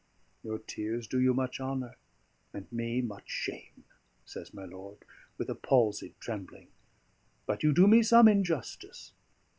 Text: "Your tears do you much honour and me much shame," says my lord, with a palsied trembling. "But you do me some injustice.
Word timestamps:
"Your 0.41 0.57
tears 0.57 1.05
do 1.07 1.19
you 1.21 1.31
much 1.31 1.59
honour 1.61 1.95
and 2.55 2.65
me 2.71 3.03
much 3.03 3.29
shame," 3.29 3.83
says 4.25 4.51
my 4.51 4.65
lord, 4.65 5.05
with 5.37 5.47
a 5.47 5.53
palsied 5.53 6.15
trembling. 6.19 6.69
"But 7.45 7.61
you 7.61 7.71
do 7.71 7.85
me 7.87 8.01
some 8.01 8.27
injustice. 8.27 9.13